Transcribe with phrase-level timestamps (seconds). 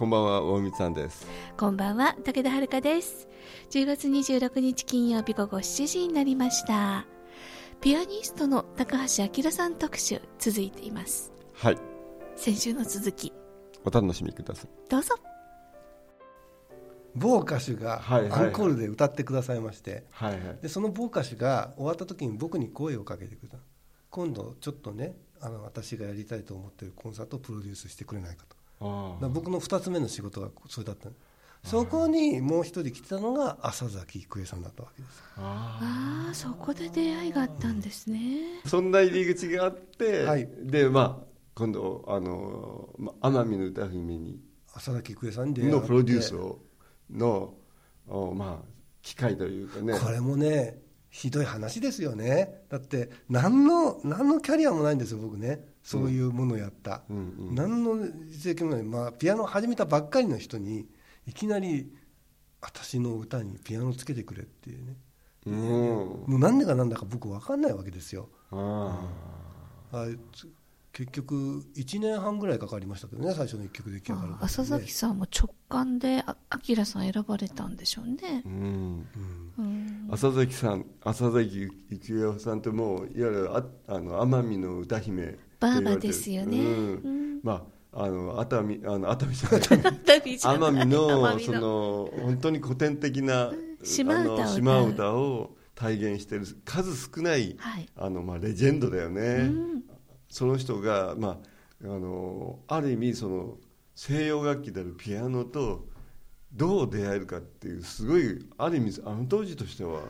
[0.00, 1.26] こんばんは大光さんです。
[1.58, 3.28] こんばんは武田遥です。
[3.68, 7.04] 10月26日金曜日午後7時になりました。
[7.82, 11.34] ピアニストの高橋明さん特集続いています。
[11.52, 11.78] はい。
[12.34, 13.30] 先週の続き。
[13.84, 14.70] お楽しみください。
[14.88, 15.16] どうぞ。
[17.14, 20.58] 某歌手がアンコールで歌ってくださいまして、はいはい。
[20.62, 23.58] でその某歌手が終わった時に僕に声をかけてくれた
[24.08, 31.14] 今度ちょっとねあの私がやりたいと思ってるコンサートをプロデュースしてくれないかと僕の2つ目の仕事がそれだったの。
[31.62, 38.62] そこにもう一人来てたのが浅崎郁恵さんだったわけですあああそこで出会いがあったんですね。
[38.64, 40.48] そんな入り口があって、はい。
[40.62, 44.40] でまあ今度あの、まあ、奄美の歌姫に
[44.74, 46.60] 浅崎郁恵さんに出会のプロデュースを
[47.10, 47.54] の
[48.08, 48.66] おまあ
[49.02, 49.98] 機会というかね。
[49.98, 50.78] これもね
[51.10, 52.62] ひどい話ですよね。
[52.68, 55.64] だって何の何のキャリアもないんですよ僕ね。
[55.82, 57.96] そういうものをやった、うんうん何の
[58.28, 60.86] 実績もない、まあ、ピアノを始めたばっかりの人に
[61.26, 61.90] いきなり
[62.60, 64.94] 私の歌にピアノつけてくれっていうね。
[65.46, 65.54] うん。
[65.56, 68.28] もう何でかなんだか僕分かんないわけですよ。
[68.52, 69.00] あ
[69.92, 70.48] あつ
[71.00, 74.36] 結局1年半ぐらいかかりましたけどね最初の1曲出来上がるね。
[74.42, 76.36] 浅崎さんも直感であ
[76.68, 78.42] 明さん選ばれたんでしょうね。
[78.44, 79.08] ーうん。
[79.56, 80.08] うん。
[80.10, 85.84] 浅崎さん浅崎幸恵さんってもういわゆるああの奄美の歌姫って言われてる。
[85.84, 86.58] バーバですよね。
[86.58, 86.66] うん。
[86.66, 87.40] うん。
[87.42, 89.60] まああの熱海あの熱海じゃない。
[89.60, 97.88] 奄美のその本当に古典的な島歌島歌を体現している数少ない、はい。
[97.96, 99.44] あのまあ、レジェンドだよね、う
[99.78, 99.82] ん
[100.30, 101.36] その人が、まあ、
[101.84, 103.56] あのある意味その
[103.94, 105.86] 西洋楽器であるピアノと
[106.52, 110.00] どう出会えるかっていうすごいある意味あの当時としては、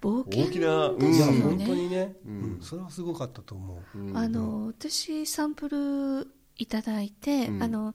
[0.00, 1.40] 冒険大きなうん。
[1.42, 1.96] 本当にね。
[2.06, 2.32] ね、うん。
[2.32, 2.60] うん。
[2.62, 3.98] それはすごかったと思う。
[3.98, 4.16] うん。
[4.16, 7.62] あの私サンプルいただいて、うん。
[7.62, 7.94] あの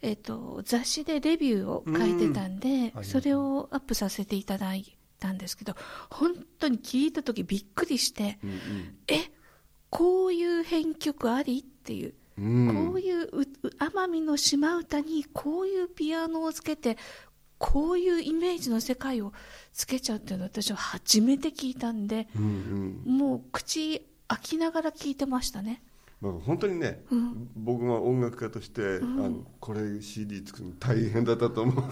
[0.00, 3.04] えっと雑誌でレビューを書いてたんで、うん。
[3.04, 5.74] それをアップさせていただいたんですけど
[6.10, 8.60] 本当に聞いた時びっくりしてうん。
[9.08, 9.18] え
[9.94, 12.68] こういう編曲ありっていう、うん。
[12.68, 13.46] うんこういううう
[13.78, 16.98] 奄美の島唄にこういうピアノをつけて
[17.58, 19.32] こういうイメージの世界を
[19.72, 23.18] つけちゃうっていうのは私は初めて聞いたんでうんうん。
[23.18, 25.80] もう口開きながら聞いてましたね。
[26.20, 27.48] まあ、本当にね、うん。
[27.54, 31.84] 僕が音楽家として、あのこれ CD 作るの大変だったと思う。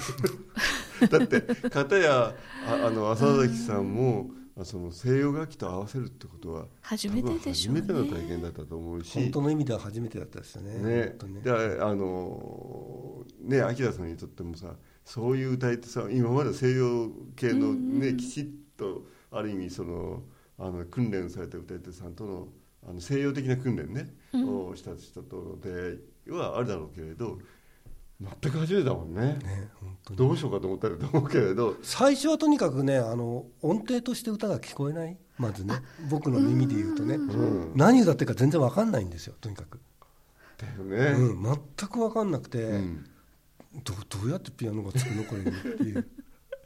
[1.07, 2.35] だって片や
[2.67, 7.81] ああの浅崎さんも、あその西洋楽器と合わせるってことは初めてでしょうね。
[7.81, 9.19] 初めての体験だったと思うし。
[9.19, 10.75] 本当の意味では初めてだったですよね。
[10.75, 10.83] ね。
[10.83, 11.41] ね。
[11.43, 14.75] であのね明さんにとってもさ
[15.05, 18.47] そういう歌いってさ今まで西洋系のね、きちっ
[18.77, 20.23] とある意味その
[20.59, 22.49] あの訓練された歌い手さんとの
[22.87, 27.39] あの西洋的な訓練ね、をした人との出会いはあるだろうけれど
[28.21, 29.21] 全く初めてだもんね。
[29.21, 29.71] ね
[30.11, 31.77] どうしようかと思ったらと思うけれど。
[31.83, 35.17] 最初はとにかくねあの音程として歌が聞こえない？
[35.39, 35.75] まずね。
[36.11, 37.73] 僕の耳で言うとね、うん。
[37.77, 39.81] 何歌ってるか全然わかんないんですよとにかく、
[40.59, 43.07] だよね、うん、全くわかんなくて、うん。
[43.85, 46.07] どどうやってピアノがつくのこれにっていう。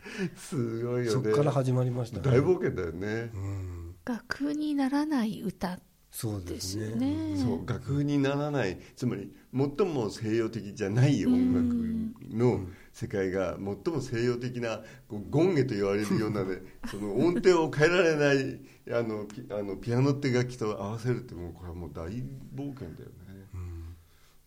[0.36, 1.10] すごいよね。
[1.10, 2.22] そこから始まりましたね。
[2.24, 5.78] 大冒険だよね、うん、楽にならない歌
[6.16, 7.36] そうでですすねよね。
[7.36, 8.78] そう楽譜にならない。
[8.96, 12.60] つまり最も西洋的じゃない音楽の
[12.94, 18.60] 世界が最も西洋的なこうゴンゲと言われるようなね その音程を変えられない
[18.98, 23.48] あのピあのピアノって楽器と合わせるってもうこれはもう大冒険だよね、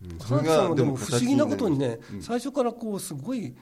[0.01, 0.17] うん。
[0.17, 3.55] 佐々木さんはでも不思議なことにね、形になる最初からこうすごい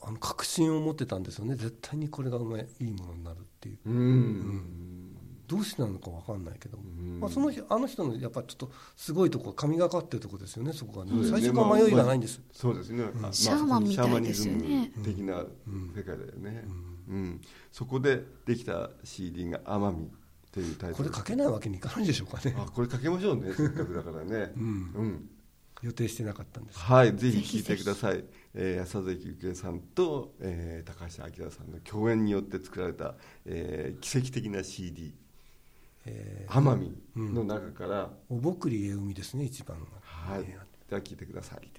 [0.00, 1.56] あの確信を持ってたんですよね。
[1.56, 3.78] 絶対にこれがうまいいいものになるっていう。
[3.84, 5.11] うん、うん
[5.52, 7.20] どうしてなのかわかんないけど、ん。
[7.20, 14.60] まあ、その人あの人のやっぱちょっとすごいとこ神がかってるとこですよねそこがね、ね最初から迷いがないんです、そうですね、あまあシャーマンみたいですよね。
[14.60, 15.44] シャーマニズム的な
[15.94, 16.64] 世界だよね、
[17.08, 17.40] うん。
[17.70, 20.10] そこでできた CD が「奄美」
[20.52, 21.10] というタイトル。
[21.10, 22.54] これ書けないわけにいかないでしょうかね。
[22.56, 24.52] あこれかけましょうねせっかくだからね。
[24.56, 24.62] うん。
[24.62, 24.68] う
[25.02, 25.30] ん。
[25.82, 26.78] 予定してなかったんです。
[26.78, 28.24] はいぜひぜひ聴いてください。
[28.54, 35.14] えー浅崎幸恵さんと、えー高橋明さんの共演によって作られた、えー奇跡的な CD
[36.04, 39.86] えー、奄美の中から、うん、おぼくりえ海ですね一番は。
[40.38, 40.44] い、
[40.88, 41.70] では聞いてください。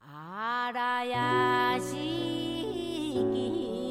[0.00, 1.92] あらやし
[3.32, 3.83] き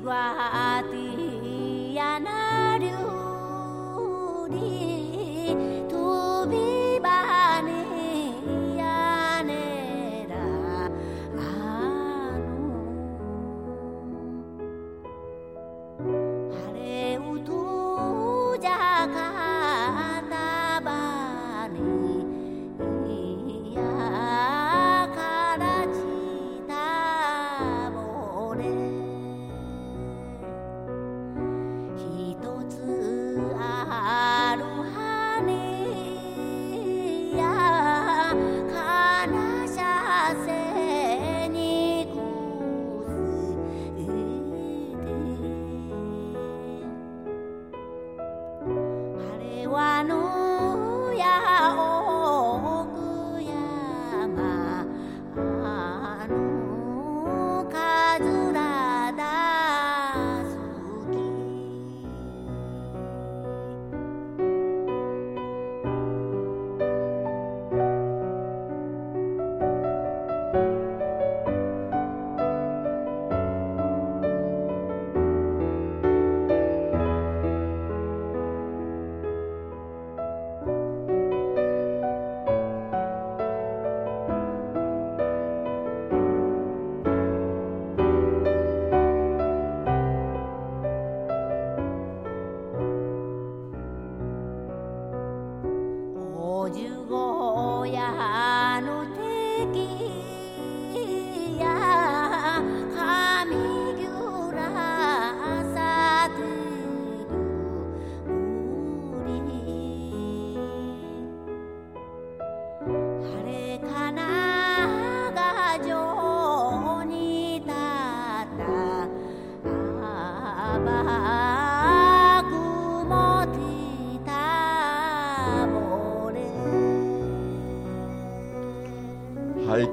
[0.00, 0.59] igual.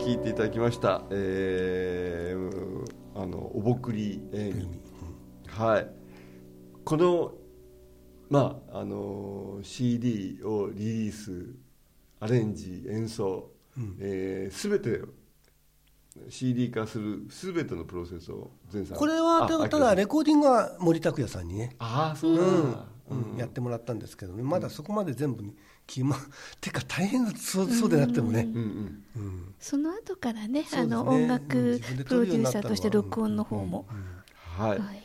[0.07, 1.03] い聞いていただきました。
[1.11, 4.79] えー、あのおぼくり演技。
[5.47, 5.87] はい。
[6.85, 7.33] この
[8.29, 11.47] まああの CD をリリース
[12.21, 13.97] アレンジ演奏、うん。
[13.99, 15.01] えー、全て
[16.29, 18.97] CD 化する全てのプロセスを前さん。
[18.97, 21.75] これはただレコーディングは森拓也さんにね。
[21.79, 22.75] ああそうなんだ、うんうん、
[23.37, 24.43] やってもらったんですけどね。
[24.43, 25.43] まだそこまで全部
[25.87, 26.15] 決ま
[26.59, 33.87] てか大変だそうそうでなってもね、うんうん、その後からね、ね、あの音楽プロデューサーとして録音の方も、
[34.57, 35.03] はい、はい、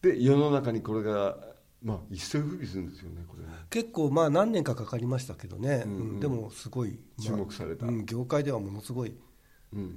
[0.00, 1.36] で世の中にこれが
[1.82, 3.50] まあ一世風靡するんですよねこれね。
[3.70, 9.14] 結構まあ何年かかかりましたけどね、うんうん、でもすごい、まあ、注目された、業界ではものすごい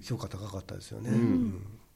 [0.01, 1.11] 評価高かったですよね、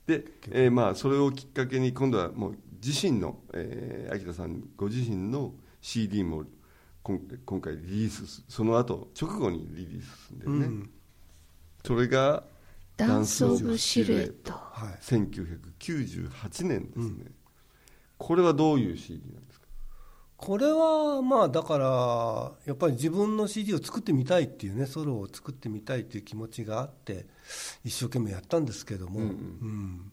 [0.06, 6.46] で、えー、まあそれをきっかけに今度はもう自身の、えー、秋田さんご自身の CD も
[7.04, 10.90] 今回リリースその後直後にリリースするんだよね、うん、
[11.86, 12.44] それが
[12.98, 17.36] 「ダンス・オブ・シルエット」はい、1998年ですね、うん、
[18.18, 19.66] これはどういう CD なんですか？
[20.38, 27.26] これはまあだからやっぱり自分の CD を作ってみたいっていうねソロを作ってみたいっていう気持ちがあって
[27.84, 30.12] 一生懸命やったんですけども、うん、うん、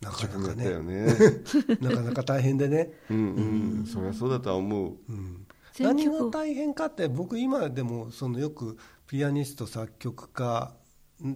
[0.00, 1.06] なかなかね、ね、
[1.80, 2.92] なかなか大変でね。
[3.10, 5.46] うん、うん、そりゃそうだとは思う、うん、
[5.80, 8.76] 何が大変かって僕今でもそのよく
[9.06, 10.72] ピアニスト作曲家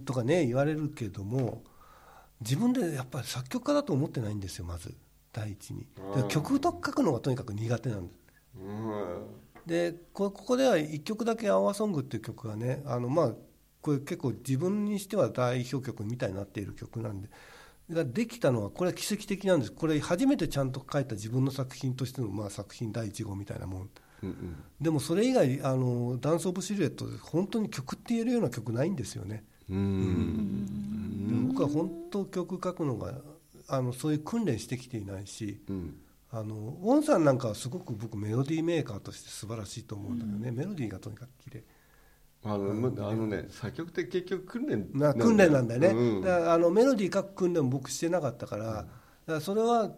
[0.05, 1.63] とかね言われるけども
[2.39, 4.95] 自分でやっぱり作曲家だと思ってないんですよまず。
[5.33, 5.87] 第一に。
[6.29, 8.23] 曲と書くのがとにかく苦手なんです、
[9.65, 13.33] でここでは1曲だけ「アワーソング」っていう曲がねあのまあ
[13.81, 17.29] これ結構自分にしては代表曲みたいになっている曲なんで
[17.89, 19.71] ができたのはこれは奇跡的なんです。
[19.71, 23.89] これ初めてちゃんと書いた自分の作品としてのまあ作品第1号みたいなもん、
[24.23, 29.43] うんうん、でもそれ以外あのダンス・オブ・シルエットで本当に曲って言えるような曲ないんですよね。
[29.69, 33.13] うん、僕は本当曲書くのが
[33.67, 35.97] あのそういう訓練してきていないし、うん、
[36.31, 41.63] あのウォンさんなんかはすごく僕メロディーメーカーとして素晴らしいと思うんだけどね、うん、メロディーがとにかく綺麗
[42.45, 48.87] あの、あのね作曲って結局訓練な訓練なんだよね、うん、だからあのメロディー書く訓練も僕してなかったから,、だか
[49.25, 49.91] らそれは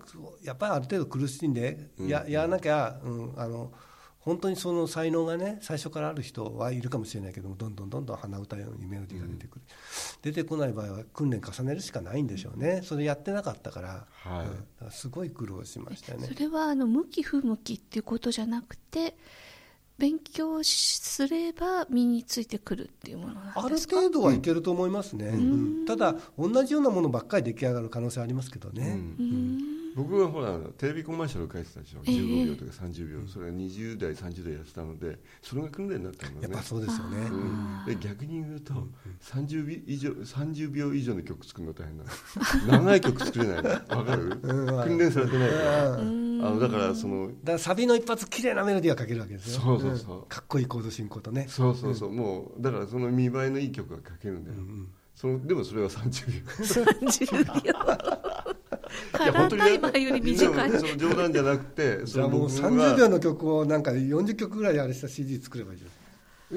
[0.43, 3.71] やっぱりある程度苦しんでや,、やらなきゃ、うん、あの
[4.19, 12.81] 本当にその才能がね最初からある人はいるかもしれないけどもどんどんどんどん鼻歌ようにメロディーが出てくる、うん、出てこない場合は訓練重ねるしかないんでしょうね。
[12.83, 14.85] それやってなかったから,、はい。
[14.85, 19.15] うん、すごい苦労しましたよねそれはあの向き不向きっていうことじゃなくて
[19.97, 23.97] 勉強すれば身についてくるっていうものなんですか？
[23.97, 33.27] ある程度はいけると思いますね、うん、ただ同じようなものばっかり出来上がる可能性ありますけどね、うん僕はほらテレビコマーシャル書いてたでしょ、えー、15秒とか30秒。
[33.27, 36.39] それは20代30代やってたのでそれが訓練だったのね。
[36.41, 38.73] やっぱそうですよね、うん、で逆に言うと
[39.23, 42.83] 30秒以上 ,30 秒以上の曲作るの大変なの。
[42.83, 43.61] 長い曲作れないの。
[43.63, 49.61] 分かる、うん、訓練されてないから、あのだからそのだサビの一発綺麗なメロディーが書けるわけですよ。
[49.61, 51.45] そうそうそう、かっこいいコード進行とね。
[51.47, 54.57] そうそうそう、もうだからその見栄えのいい曲が書けるんだよ、
[55.15, 56.51] そのでもそれは30秒。
[57.07, 58.34] 30秒
[59.11, 60.71] カラータイマーより短い。
[60.71, 65.91] その冗談じゃなくてじゃあもう30秒の曲をなんか40曲ぐらいあれした CD 作ればいいじゃん。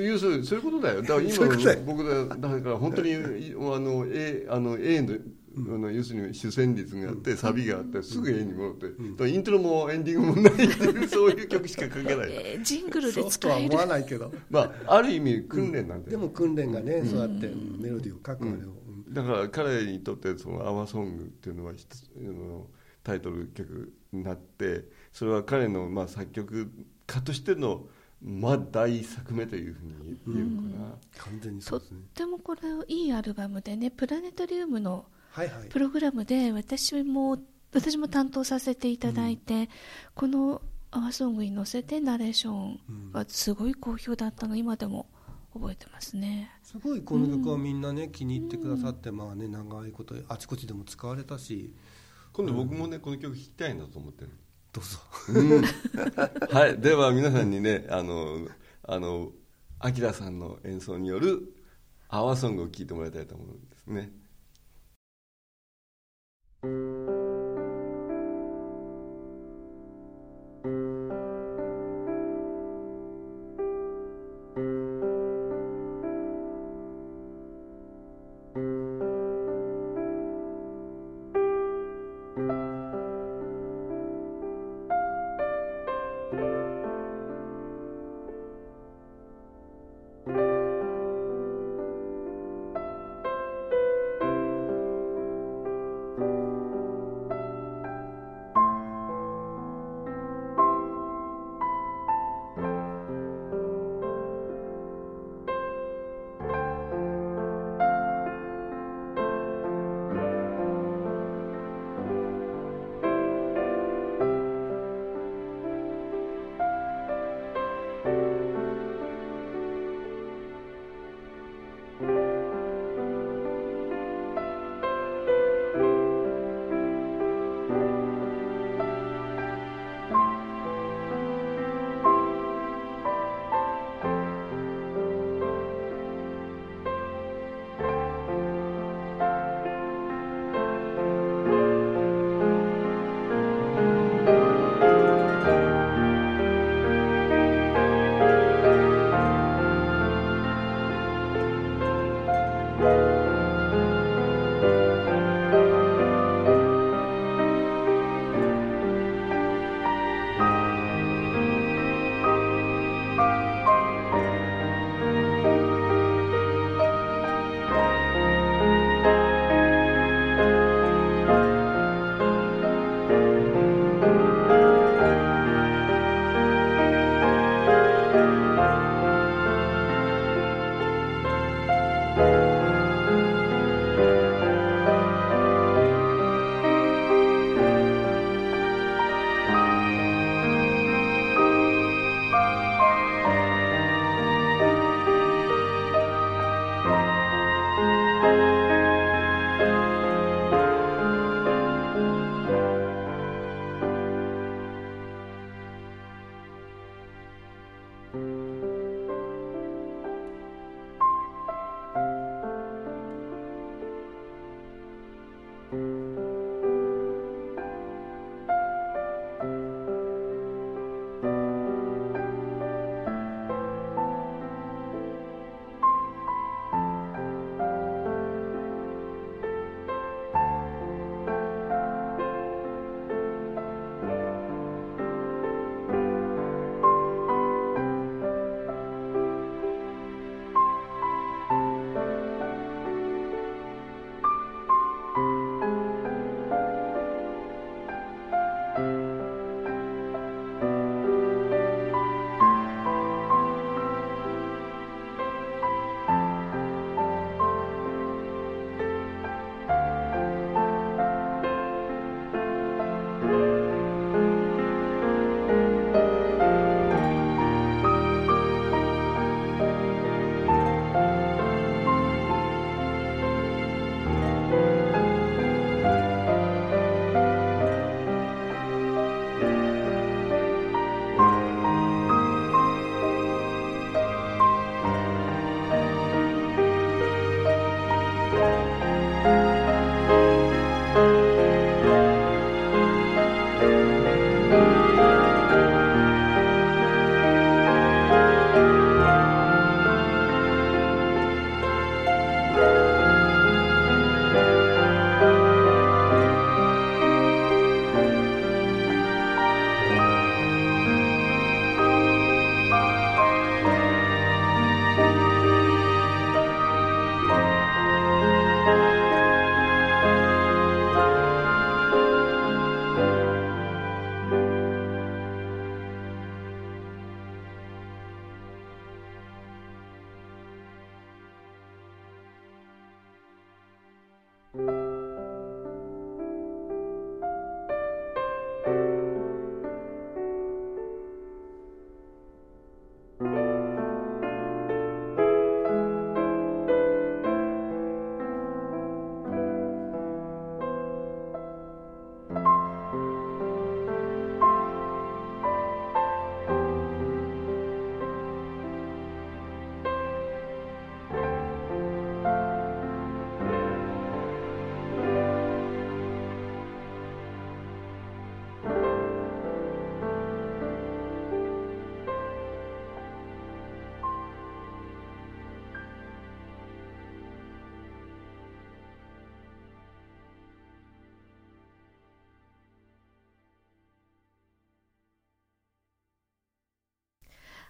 [0.00, 1.02] いうそうそういうことだよ。
[1.02, 1.46] だから今
[1.86, 5.16] 僕だだから本当にあの A, あの A の
[5.56, 13.70] あの要するに主旋律があってサビがあってすぐ A に戻って、うん、イントロもエンディングもないっていう そういう曲しか書けない、えー、ジングルで使える。
[13.70, 14.32] とは思わないけど。
[14.50, 18.68] まあある意味訓練なんで、でも訓練がね、そうやってメロディーを書くまでを、
[19.10, 22.66] だから彼にとってその「アワソング」っていうのは一つの
[23.02, 26.70] タイトル曲になってそれは彼のまあ作曲
[27.06, 27.86] 家としての
[28.22, 31.98] まあ大作目というふうに言えるかな、うん、完全にそうですね。
[32.14, 35.06] とってもこれいいアルバムでねプラネタリウムの
[35.70, 37.38] プログラムで私も
[37.72, 39.68] 私も担当させていただいて、うん、
[40.14, 45.06] この「アワソング」に乗せてナレーションがすごい好評だったの今でも
[45.52, 46.50] 覚えてますね。
[46.62, 51.74] すごいこの曲はみんなね、気に入ってくださって、まあね長いことあちこちでも使われたし。
[52.32, 54.30] 今度僕もね、この曲弾きたいなと思ってる。
[54.72, 55.62] どうぞ、うん、
[56.54, 58.46] はいでは皆さんにねあの
[58.82, 59.32] あの
[59.78, 61.54] アキラさんの演奏による
[62.08, 64.12] 「アワーソング」を聴いてもらいたいと思うんですね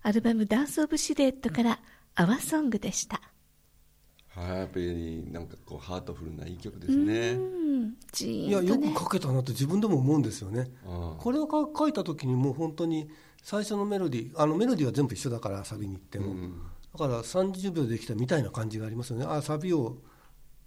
[0.02, 1.80] アルバム「ダンス・オブ・シルエット」から
[2.14, 3.20] 「アワソング」でした。
[4.28, 7.30] はいやっぱりなんかこうハートフルないい曲ですね。
[7.32, 10.70] うんじーいやよく書けたなって自分でも思うんですよね。
[11.18, 13.08] これを書書いた時にもう本当に
[13.42, 16.62] 最初のメロディーあのメロディーは全部一緒だからサビに行っても、うん。
[16.92, 19.24] だから30秒でできたみたいな感じがありますよね。
[19.24, 19.98] あサビを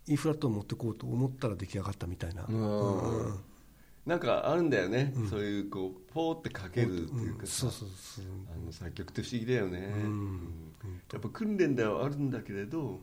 [0.07, 3.39] E フラットを持ってこうと思ったら出来上がったみたいな、うん
[4.05, 8.25] なんかあるんだよね、そういうこうポーってかけるっていうかさ、そうそうそう。
[8.51, 9.83] あの作曲って不思議だよね、ん。
[9.83, 10.39] うん。
[11.13, 12.99] やっぱ訓練ではあるんだけれど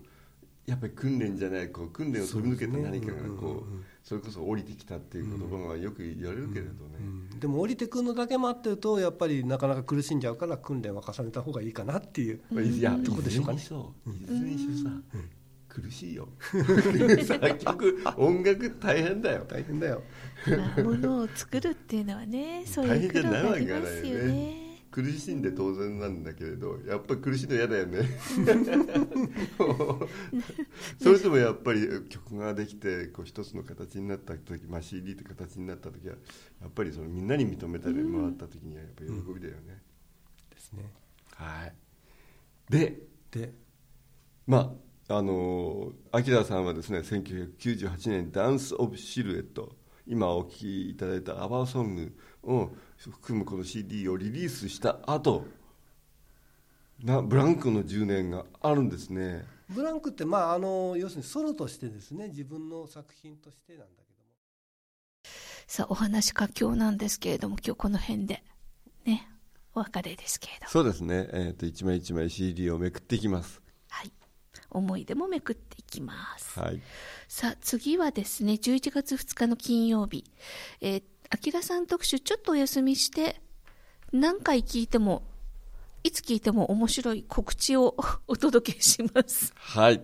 [0.67, 7.41] やっぱり訓練じゃないこう訓練を飛び抜けた何かがこううんうんうんそれこそ降りてきたっていう言葉がよく言われるけれどね、うん。
[7.41, 13.59] でも降りてくるのだけ待ってるとやっぱりなかなか苦しんじゃうから訓練は重ねた方がいいかなっていう、まあいやいとこでしょうかね。
[13.59, 13.75] いず
[14.33, 14.97] れにしろさ、
[15.83, 16.29] 苦しいよ。
[17.25, 19.45] 作曲音楽大変だよ。
[19.49, 20.03] 大変だよ。
[20.47, 24.69] まあ、ものを作るっていうのはね そうい大変じう苦労があゃないわけりますよがないよねね。
[24.91, 28.09] 苦しんで当然なんだけれどやっぱり苦しいの嫌だよね。
[30.99, 36.15] それでもやっぱり曲ができてこう一つの形になった時、まあ、CD って形になった時は
[36.63, 39.83] やっぱりそのみんなに認めたり回った時にはやっぱり喜びだよね、
[40.51, 40.91] ですね。
[41.35, 41.75] はい。
[42.71, 43.53] でで
[44.47, 49.75] まああのアキラさんはですね1998年「ダンス・オブ・シルエット」
[50.07, 55.47] 今お聴きいただいた「アバーソング」を含むこの CD をリリースした後
[57.03, 59.47] なブランクの10年があるんですね。
[59.71, 64.31] ブランクってまああの要するにソロとしてですね自分の作品としてなんだけども。
[65.67, 68.43] さあお話佳境なんですけれども今日この辺で
[69.07, 69.27] ね
[69.75, 73.59] お別れですけれどそうですね、えー、と一枚一枚 CD をめくっていきます。
[73.59, 73.68] はい
[74.71, 76.81] 思い出もめくっていきますはい
[77.29, 80.25] さあ次はですね11月2日の金曜日
[80.81, 83.41] えー、あきらさん特集ちょっとお休みして
[84.13, 85.23] 何回聞いても
[86.05, 87.97] いつ聞いても面白い告知を
[88.29, 89.53] お届けします。
[89.57, 90.01] はい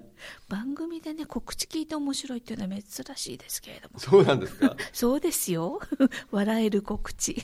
[0.49, 3.99] 番組でね、告知聞いて面白いっていうのは珍しいですけれども。
[4.01, 4.75] そうなんですか？
[4.93, 5.81] そうですよ。
[6.33, 7.35] 笑える告知。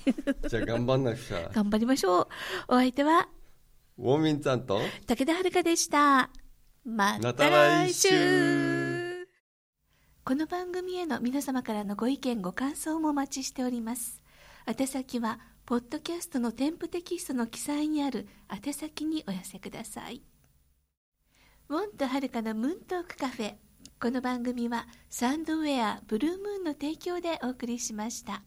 [0.48, 2.28] じゃあ頑張んなくちゃ頑張りましょう。
[2.68, 3.28] お相手は
[3.98, 6.30] ウォーミンさんと武田遥でした。
[6.84, 8.08] また来週。
[8.08, 9.26] 週
[10.24, 14.22] この番組への皆様からのご意見ご感想もお待ちしております。
[14.66, 20.22] 宛先はポッドキャストの添付テキストの記載にある宛先にお寄せください。
[21.68, 23.54] ウォンとはるかのムーントークカフェ。
[24.00, 28.42] この番組はサンドウェアブルームーンの提供でお送りしました。